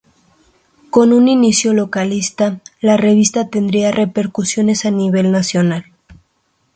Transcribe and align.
Con 0.89 1.13
un 1.13 1.27
inicio 1.27 1.73
localista, 1.75 2.59
la 2.79 2.97
revista 2.97 3.49
tendría 3.49 3.91
repercusión 3.91 4.71
a 4.83 4.89
nivel 4.89 5.31
nacional. 5.31 5.91